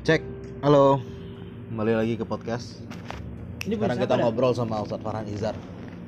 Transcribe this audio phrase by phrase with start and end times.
[0.00, 0.24] Cek,
[0.64, 0.96] halo.
[1.68, 2.80] Kembali lagi ke podcast.
[3.68, 5.52] Ini Sekarang kita ngobrol sama Ustadz Farhan Izar.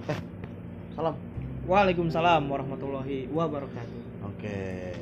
[0.09, 0.18] Eh,
[0.96, 1.14] salam.
[1.68, 4.00] Waalaikumsalam warahmatullahi wabarakatuh.
[4.32, 4.96] Oke.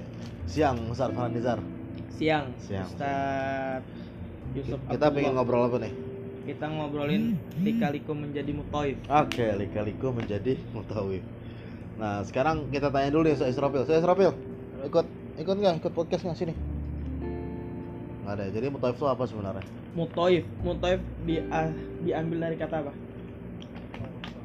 [0.51, 1.59] Siang Ustadz Farhan Izar.
[2.19, 2.51] Siang.
[2.67, 2.91] Siang.
[2.91, 3.83] Ustaz
[4.59, 4.83] Yusuf.
[4.83, 5.15] Kita Abdullah.
[5.15, 5.93] pengen ngobrol apa nih?
[6.51, 8.99] Kita ngobrolin lika-liku menjadi mutoif.
[9.07, 11.23] Oke, lika-liku menjadi mutawif.
[11.95, 13.87] Nah, sekarang kita tanya dulu nih Ustadz Israfil.
[13.87, 14.35] Ustadz Israfil,
[14.83, 15.07] ikut
[15.39, 15.75] ikut nggak?
[15.79, 16.55] Ikut podcast nggak sini?
[18.31, 18.47] Ada.
[18.55, 19.65] Jadi mutawif itu apa sebenarnya?
[19.99, 21.67] Mutoif, mutoif di, ah,
[22.07, 22.93] diambil dari kata apa?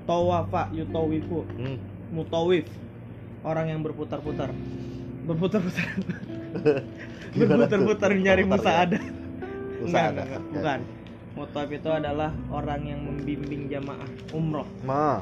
[0.10, 1.46] Tawafa yutawifu.
[1.54, 1.78] Hmm.
[2.10, 2.66] Mutawif.
[3.46, 4.50] Orang yang berputar-putar.
[5.30, 5.86] Berputar-putar.
[7.38, 8.50] Berputar-putar nyari ya?
[8.50, 9.04] musaadah.
[9.86, 10.24] Usaha Enggak, ada.
[10.26, 10.80] enggak, bukan.
[11.36, 14.66] Mutoif itu adalah orang yang membimbing jamaah umroh.
[14.82, 15.22] Ma.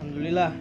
[0.00, 0.54] Alhamdulillah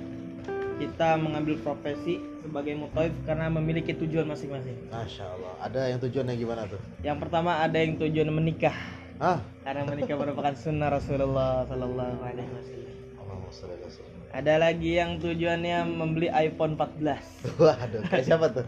[0.76, 4.76] kita mengambil profesi sebagai mutoif karena memiliki tujuan masing-masing.
[4.92, 5.54] Masya Allah.
[5.64, 6.80] Ada yang tujuannya gimana tuh?
[7.00, 8.76] Yang pertama ada yang tujuan menikah
[9.16, 14.12] Ah, karena menikah merupakan sunnah Rasulullah Sallallahu Alaihi Wasallam.
[14.36, 17.56] Ada lagi yang tujuannya membeli iPhone 14.
[17.56, 18.68] Waduh, kayak siapa tuh?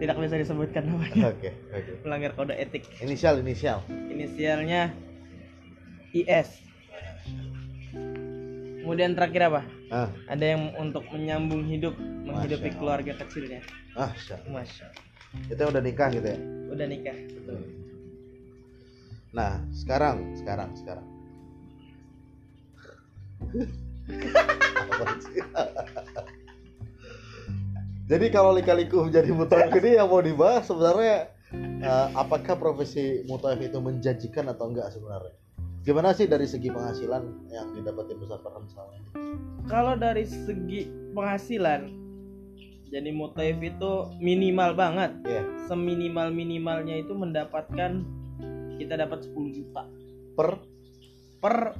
[0.00, 1.28] Tidak bisa disebutkan namanya.
[1.36, 2.08] Oke, oke.
[2.08, 2.88] Melanggar kode etik.
[3.04, 3.84] Inisial, inisial.
[4.08, 4.96] Inisialnya
[6.16, 6.69] IS.
[8.90, 9.62] Kemudian terakhir apa?
[9.94, 11.94] Ah, Ada yang untuk menyambung hidup,
[12.26, 12.78] menghidupi Masya Allah.
[12.82, 13.62] keluarga kecilnya.
[13.94, 14.10] ah,
[14.50, 15.06] Masya Allah.
[15.46, 16.34] Kita udah nikah gitu ya.
[16.74, 17.14] Udah nikah.
[17.14, 17.70] Betul.
[19.30, 21.06] Nah, sekarang, sekarang, sekarang.
[28.10, 31.30] Jadi kalau lika-liku menjadi mutaif ini yang mau dibahas sebenarnya
[31.78, 35.30] eh, apakah profesi mutaif itu menjanjikan atau enggak sebenarnya?
[35.80, 39.08] Gimana sih dari segi penghasilan yang didapatin selama ini?
[39.64, 40.84] Kalau dari segi
[41.16, 41.88] penghasilan,
[42.92, 45.16] jadi mutaif itu minimal banget.
[45.24, 45.42] Iya.
[45.72, 48.04] Seminimal minimalnya itu mendapatkan
[48.76, 49.84] kita dapat 10 juta
[50.36, 50.56] Per
[51.40, 51.76] per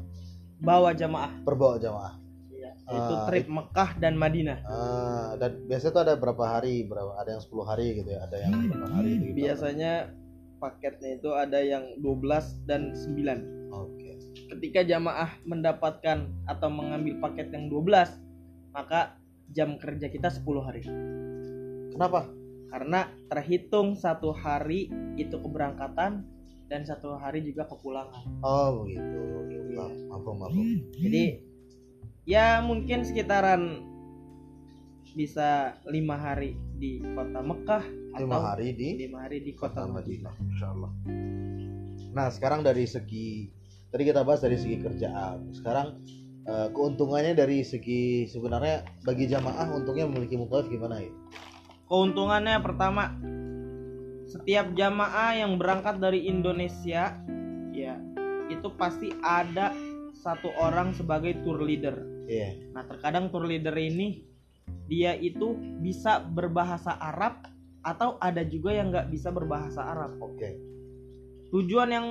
[0.61, 1.33] bawa jamaah.
[1.45, 2.15] per bawa jamaah.
[2.91, 4.59] Itu Ah, trip Mekah dan Madinah.
[4.67, 6.83] Ah, dan biasanya tuh ada berapa hari?
[6.83, 7.23] Berapa?
[7.23, 9.35] Ada yang 10 hari gitu ya, ada yang berapa hari gitu.
[9.39, 9.93] Biasanya
[10.59, 13.60] paketnya itu ada yang 12 dan 9.
[14.31, 18.19] Ketika jamaah mendapatkan atau mengambil paket yang 12,
[18.75, 19.19] maka
[19.51, 20.83] jam kerja kita 10 hari.
[21.91, 22.31] Kenapa?
[22.71, 26.23] karena terhitung satu hari itu keberangkatan
[26.71, 29.19] dan satu hari juga kepulangan Oh, begitu.
[29.75, 29.87] Iya.
[30.11, 30.51] Maaf, maaf.
[30.95, 31.25] jadi
[32.27, 33.83] ya mungkin sekitaran
[35.19, 37.85] bisa lima hari di kota Mekah
[38.19, 40.91] Lima atau hari di lima hari di kota kota Madinah Madinah, Insya Allah.
[42.11, 43.51] Nah, sekarang dari segi
[43.91, 45.51] tadi kita bahas dari segi kerjaan.
[45.53, 46.01] Sekarang
[46.47, 51.13] eh, keuntungannya dari segi sebenarnya bagi jamaah untungnya memiliki mutawif gimana ya?
[51.91, 53.19] keuntungannya pertama
[54.31, 57.19] setiap jamaah yang berangkat dari Indonesia
[57.75, 57.99] ya
[58.47, 59.75] itu pasti ada
[60.15, 62.71] satu orang sebagai tour leader Iya.
[62.71, 64.23] Nah, terkadang tour leader ini
[64.87, 67.43] dia itu bisa berbahasa Arab
[67.83, 70.15] atau ada juga yang nggak bisa berbahasa Arab.
[70.23, 70.55] Oke.
[71.51, 72.07] Tujuan yang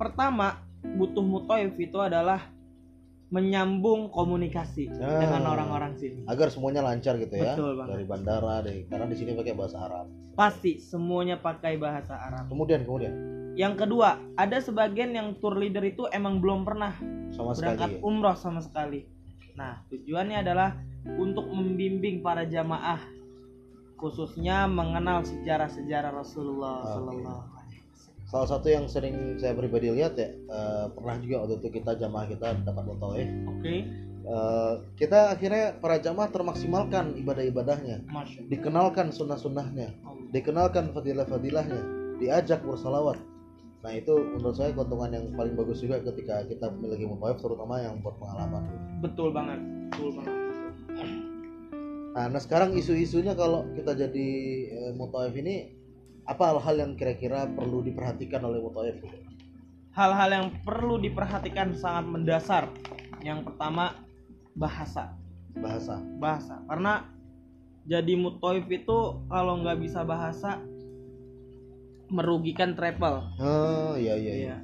[0.00, 2.50] pertama butuh mutoif itu adalah
[3.28, 5.20] menyambung komunikasi Ah.
[5.20, 6.24] dengan orang-orang sini.
[6.24, 7.52] Agar semuanya lancar gitu ya.
[7.52, 7.92] Betul banget.
[7.92, 10.06] Dari bandara, dari karena di sini pakai bahasa Arab.
[10.32, 12.48] Pasti semuanya pakai bahasa Arab.
[12.48, 13.12] Kemudian kemudian
[13.58, 16.94] Yang kedua, ada sebagian yang tour leader itu emang belum pernah
[17.34, 17.98] sama berangkat sekali.
[17.98, 18.06] ya?
[18.06, 19.00] umroh sama sekali.
[19.58, 20.78] Nah, tujuannya adalah
[21.18, 23.02] untuk membimbing para jamaah
[23.98, 26.86] khususnya mengenal sejarah-sejarah Rasulullah.
[26.86, 27.57] Sallallahu Wasallam.
[28.28, 32.28] Salah satu yang sering saya pribadi lihat ya, eh, pernah juga waktu itu kita jamaah
[32.28, 33.28] kita dapat mutawif.
[33.48, 33.88] Oke,
[34.28, 38.04] Eh, kita akhirnya para jamaah termaksimalkan ibadah-ibadahnya,
[38.52, 39.96] dikenalkan sunnah-sunnahnya,
[40.36, 41.80] dikenalkan fadilah-fadilahnya,
[42.20, 43.16] diajak bersalawat.
[43.80, 48.04] Nah itu menurut saya keuntungan yang paling bagus juga ketika kita memiliki mutawif terutama yang
[48.04, 48.68] buat pengalaman.
[49.00, 49.60] Betul banget,
[49.96, 50.34] betul banget.
[52.12, 54.28] Nah, nah sekarang isu-isunya kalau kita jadi
[54.68, 55.72] eh, mutawif ini
[56.28, 59.00] apa hal-hal yang kira-kira perlu diperhatikan oleh mutawif?
[59.00, 59.16] gitu?
[59.96, 62.68] Hal-hal yang perlu diperhatikan sangat mendasar.
[63.24, 63.96] Yang pertama
[64.54, 65.16] bahasa,
[65.58, 65.98] Bahasa.
[66.20, 66.60] bahasa.
[66.68, 67.02] Karena
[67.88, 70.60] jadi mutoif itu kalau nggak bisa bahasa
[72.08, 73.24] merugikan travel.
[73.40, 74.32] Oh iya iya iya.
[74.36, 74.56] Iya.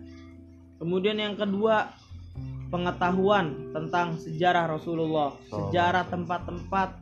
[0.79, 1.91] Kemudian yang kedua
[2.69, 7.01] pengetahuan tentang sejarah Rasulullah, Oh, sejarah tempat-tempat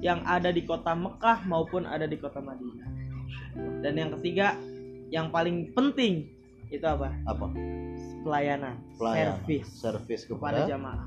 [0.00, 2.95] yang ada di kota Mekah maupun ada di kota Madinah.
[3.84, 4.56] Dan yang ketiga,
[5.12, 6.28] yang paling penting
[6.68, 7.14] itu apa?
[7.28, 7.46] Apa?
[8.26, 9.38] Pelayanan, Pelayanan.
[9.46, 11.06] servis Servis kepada kepada jamaah.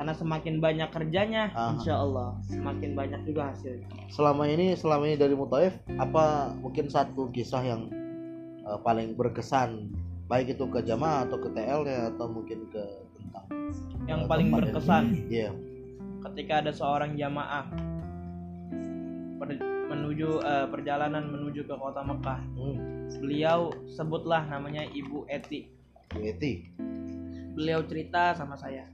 [0.00, 1.76] karena semakin banyak kerjanya Aha.
[1.76, 7.28] insya Allah semakin banyak juga hasilnya selama ini selama ini dari Mutaif apa mungkin satu
[7.28, 7.92] kisah yang
[8.64, 9.92] eh, paling berkesan
[10.24, 12.80] baik itu ke jamaah atau ke TL ya atau mungkin ke
[13.12, 13.44] tentang
[14.08, 15.52] yang eh, paling berkesan iya
[16.24, 17.68] ketika ada seorang jamaah
[19.90, 22.40] menuju eh, perjalanan menuju ke kota Mekah.
[22.54, 22.78] Hmm.
[23.10, 25.66] beliau sebutlah namanya Ibu Eti.
[26.14, 26.70] Bu Eti?
[27.58, 28.86] Beliau cerita sama saya.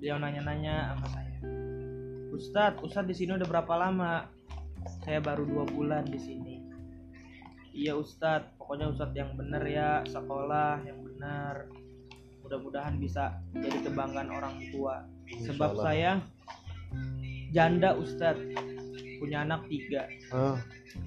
[0.00, 1.36] Beliau nanya-nanya sama saya.
[2.32, 4.24] Ustadz Ustadz di sini udah berapa lama?
[5.04, 6.64] Saya baru dua bulan di sini.
[7.76, 8.56] Iya Ustadz.
[8.56, 11.68] Pokoknya Ustadz yang bener ya sekolah yang benar.
[12.40, 15.04] Mudah-mudahan bisa jadi kebanggaan orang tua.
[15.44, 16.24] Sebab saya
[17.52, 18.67] janda Ustadz
[19.18, 20.06] punya anak tiga.
[20.30, 20.58] Ah,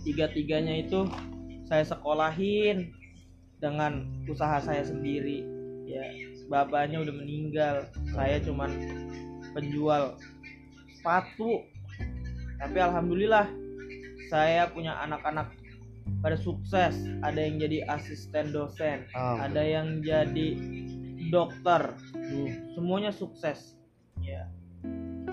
[0.04, 1.08] tiga-tiganya itu
[1.66, 2.92] saya sekolahin
[3.63, 5.48] dengan usaha saya sendiri.
[5.88, 6.04] Ya
[6.52, 7.75] bapaknya udah meninggal
[8.12, 8.69] saya cuman
[9.56, 10.19] penjual
[11.00, 11.63] sepatu.
[12.62, 13.48] Tapi alhamdulillah
[14.30, 15.56] saya punya anak-anak
[16.19, 16.94] pada sukses.
[17.24, 20.60] Ada yang jadi asisten dosen ah, ada yang jadi
[21.31, 21.96] dokter.
[22.13, 22.75] Hmm.
[22.75, 23.80] semuanya sukses.
[24.22, 24.52] Ya.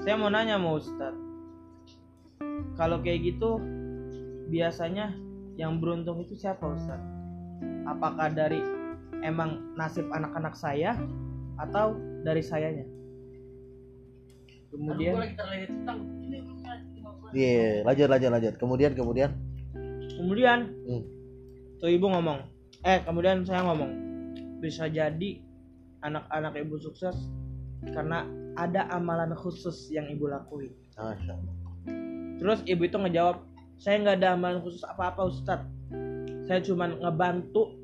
[0.02, 1.27] Saya mau nanya mau Ustadz
[2.78, 3.58] kalau kayak gitu
[4.48, 5.12] biasanya
[5.58, 7.18] yang beruntung itu siapa Ustadz
[7.88, 8.60] apakah dari
[9.24, 10.94] emang nasib anak-anak saya
[11.58, 12.86] atau dari sayanya?
[14.68, 15.16] Kemudian
[17.28, 18.54] Iya, lanjut lanjut lanjut.
[18.56, 19.30] Kemudian kemudian?
[20.16, 20.58] Kemudian
[20.88, 21.04] Hmm.
[21.76, 22.40] tuh ibu ngomong.
[22.84, 23.90] Eh kemudian saya ngomong.
[24.64, 25.44] Bisa jadi
[26.00, 27.14] anak-anak ibu sukses
[27.84, 28.24] karena
[28.56, 30.72] ada amalan khusus yang ibu lakuin.
[30.96, 31.67] Masya Allah.
[32.38, 33.42] Terus ibu itu ngejawab,
[33.78, 35.70] saya nggak ada amalan khusus apa-apa Ustadz.
[36.46, 37.76] Saya cuma ngebantu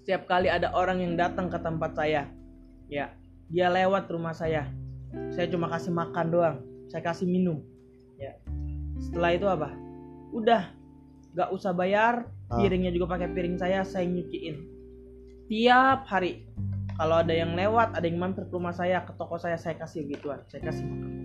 [0.00, 2.30] setiap kali ada orang yang datang ke tempat saya.
[2.88, 3.14] Ya,
[3.52, 4.70] dia lewat rumah saya.
[5.34, 6.56] Saya cuma kasih makan doang.
[6.88, 7.60] Saya kasih minum.
[8.16, 8.34] Ya.
[8.98, 9.70] Setelah itu apa?
[10.32, 10.72] Udah,
[11.36, 12.26] nggak usah bayar.
[12.50, 12.58] Ah.
[12.58, 14.56] Piringnya juga pakai piring saya, saya nyuciin.
[15.50, 16.46] Tiap hari.
[16.98, 20.06] Kalau ada yang lewat, ada yang mampir ke rumah saya, ke toko saya, saya kasih
[20.10, 20.42] gituan.
[20.50, 21.20] Saya kasih makan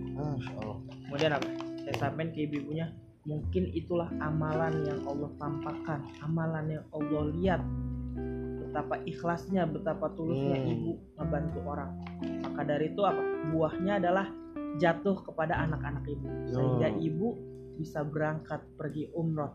[1.06, 2.90] kemudian apa saya sampaikan ke ibu-ibunya
[3.26, 7.62] mungkin itulah amalan yang Allah tampakkan amalan yang Allah lihat.
[8.66, 10.72] Betapa ikhlasnya betapa tulusnya Hmm.
[10.74, 11.90] ibu ngebantu orang.
[12.42, 13.22] Maka dari itu apa?
[13.54, 14.26] Buahnya adalah
[14.76, 16.26] jatuh kepada anak-anak ibu.
[16.50, 17.28] Sehingga ibu
[17.78, 19.54] bisa berangkat pergi umroh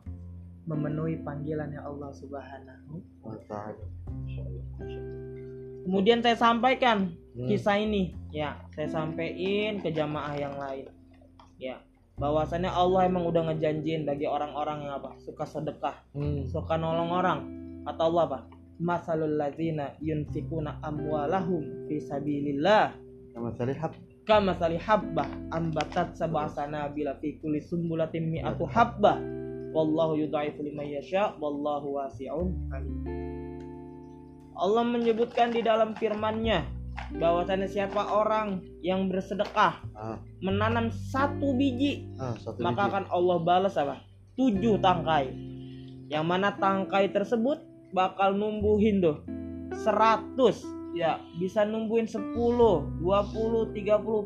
[0.66, 2.96] memenuhi panggilannya Allah Subhanahu
[3.28, 3.86] Wa ta'ala.
[5.84, 7.48] Kemudian saya sampaikan Hmm.
[7.48, 8.16] kisah ini.
[8.32, 10.88] Ya saya sampaikan ke jamaah yang lain.
[11.60, 11.78] Ya
[12.22, 16.46] bahwasannya Allah emang udah ngejanjiin bagi orang-orang yang apa suka sedekah Hmm.
[16.46, 17.40] suka nolong orang.
[17.82, 18.40] Kata Allah apa?
[18.78, 22.94] Masalul ladzina yunfikuna amwalahum fi sabilillah.
[23.34, 23.94] Nama saya Hab.
[24.22, 29.18] kama sali habbah ambatat sab'a sanabila fi kulli sumbulatin mi'atu habbah.
[29.74, 31.34] Wallahu yudha'ifu liman yasha.
[31.42, 33.02] Wallahu wasi'un alim.
[34.54, 36.62] Allah menyebutkan di dalam firman-Nya
[37.12, 42.90] bahwasanya siapa orang yang bersedekah Ah, menanam satu biji ah, satu maka biji.
[42.92, 44.02] akan Allah balas apa
[44.34, 45.32] tujuh tangkai
[46.08, 49.18] yang mana tangkai tersebut bakal numbuhin tuh
[49.74, 50.36] 100
[50.92, 53.72] ya bisa numbuhin 10 20 30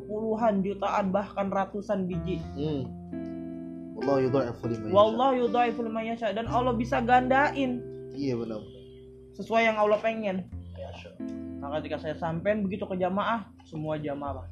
[0.03, 2.83] puluhan jutaan bahkan ratusan biji Hmm.
[3.95, 4.93] Allah yudha'ifu liman yasha.
[4.93, 7.79] wallahu yudhaifu liman yasha dan Allah bisa gandain
[8.11, 8.59] Iya benar.
[9.33, 11.11] sesuai yang Allah pengen Allah.
[11.65, 14.45] Maka ketika saya sampein begitu ke jamaah semua jamaah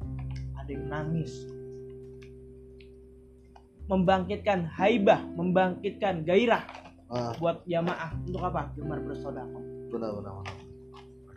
[0.57, 1.45] ada yang nangis.
[3.85, 6.65] Membangkitkan haibah membangkitkan gairah
[7.13, 8.09] Ah, buat jamaah.
[8.25, 8.73] Untuk apa?
[8.73, 9.61] Gemar bersedekah.
[9.93, 10.33] Benar benar.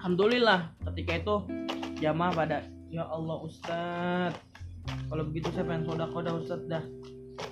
[0.00, 1.34] alhamdulillah ketika itu
[2.00, 4.38] jamaah pada ya Allah Ustadz
[5.10, 6.84] kalau begitu saya pengen sodako dah Ustadz dah.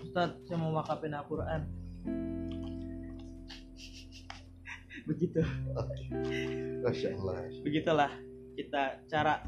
[0.06, 1.68] Ustadz saya mau wakafin Al-Quran
[5.04, 5.40] begitu
[6.80, 7.34] Masya Allah.
[7.60, 8.10] begitulah
[8.54, 9.42] kita cara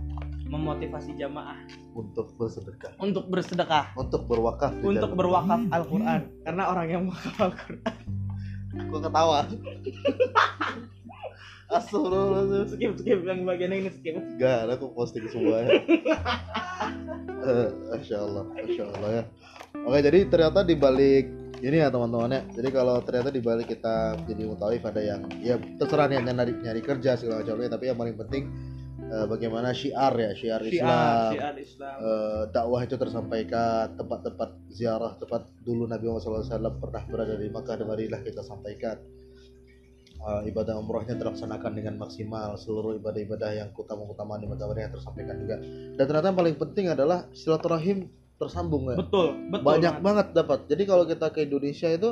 [0.46, 1.58] memotivasi jamaah
[1.94, 4.72] Untuk bersedekah, untuk bersedekah untuk berwakaf.
[4.82, 7.80] untuk berwakaf Al-Quran karena orang yang wakaf Al-Quran
[8.76, 9.40] Gua ketawa.
[11.66, 12.76] Astagfirullahaladzim.
[12.76, 15.80] skip skip yang bagian ini skip Gak ada aku posting semuanya.
[17.46, 19.24] Eh, Masya Allah, Masya Allah ya.
[19.86, 21.30] Oke, jadi ternyata di balik
[21.64, 22.42] ini ya teman-teman ya.
[22.52, 26.80] Jadi kalau ternyata di balik kita jadi mutawif ada yang ya terserah niatnya nyari, nyari
[26.84, 28.42] kerja segala macamnya, tapi yang paling penting
[29.00, 30.68] eh, bagaimana syiar ya, syiar Islam.
[30.68, 31.96] syiar syiar Islam.
[31.96, 37.80] Eh, dakwah itu tersampaikan tempat-tempat ziarah tempat dulu Nabi Muhammad SAW pernah berada di Makkah
[37.80, 38.98] dan Madinah kita sampaikan.
[40.16, 42.58] Uh, ibadah umrohnya terlaksanakan dengan maksimal.
[42.58, 45.60] Seluruh ibadah-ibadah yang utama-utama di yang tersampaikan juga.
[45.94, 48.96] Dan ternyata yang paling penting adalah silaturahim tersambung ya.
[49.00, 50.04] Betul betul banyak banget.
[50.04, 50.58] banget dapat.
[50.68, 52.10] Jadi kalau kita ke Indonesia itu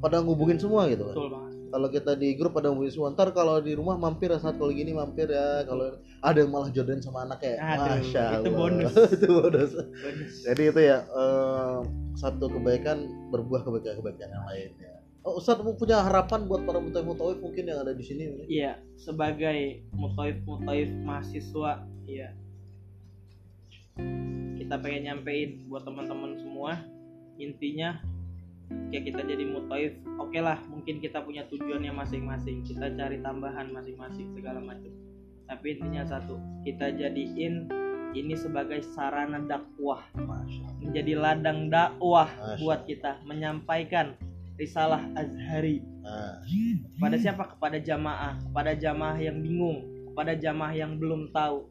[0.00, 1.48] pada ngubungin semua gitu kan betul banget.
[1.70, 3.14] Kalau kita di grup pada ngubungin semua.
[3.14, 5.62] Ntar kalau di rumah mampir ya saat kalau gini mampir ya.
[5.66, 8.58] Kalau ada yang malah jodohin sama anaknya Aduh, masya itu Allah.
[8.58, 8.94] bonus.
[9.16, 9.70] itu bonus.
[9.78, 10.32] Bonus.
[10.46, 11.78] jadi itu ya eh,
[12.18, 14.90] satu kebaikan berbuah kebaikan-kebaikan yang lainnya
[15.20, 18.40] Oh, Ustadz mau punya harapan buat para mutawif mutawif mungkin yang ada di sini?
[18.48, 22.32] Iya, sebagai mutaif mutaif mahasiswa, iya.
[24.70, 26.78] Kita pengen nyampein buat teman-teman semua,
[27.42, 27.98] intinya
[28.94, 34.30] kayak kita jadi mutaif, oke lah, mungkin kita punya tujuannya masing-masing, kita cari tambahan masing-masing
[34.30, 34.94] segala macam.
[35.50, 37.66] Tapi intinya satu, kita jadiin
[38.14, 40.06] ini sebagai sarana dakwah,
[40.78, 42.30] menjadi ladang dakwah
[42.62, 43.26] buat kita.
[43.26, 44.14] Menyampaikan
[44.54, 45.82] risalah azhari.
[46.94, 47.42] Kepada siapa?
[47.58, 48.38] Kepada jamaah.
[48.38, 49.82] Kepada jamaah yang bingung.
[50.14, 51.66] Kepada jamaah yang belum tahu.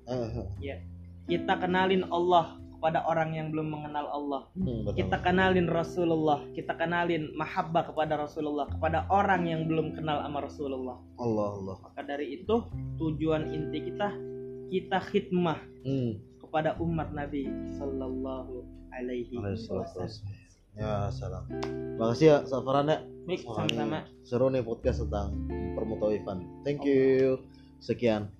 [0.60, 0.84] Eh,
[1.32, 4.42] kita kenalin Allah kepada orang yang belum mengenal Allah.
[4.56, 5.04] Hmm, betul.
[5.04, 10.98] kita kenalin Rasulullah kita kenalin mahabbah kepada Rasulullah kepada orang yang belum kenal sama Rasulullah.
[11.20, 11.76] Allah Allah.
[11.84, 12.56] Maka dari itu
[12.96, 14.16] tujuan inti kita
[14.72, 16.40] kita khidmah hmm.
[16.40, 18.64] kepada umat Nabi Sallallahu
[18.96, 20.08] Alaihi Wasallam.
[20.80, 21.44] ya salam.
[22.00, 23.04] Makasih ya Safaran ya.
[23.28, 24.08] Ini sama-sama.
[24.24, 25.36] Seru nih podcast tentang
[25.76, 27.44] permutawifan thank you.
[27.84, 28.32] Sekian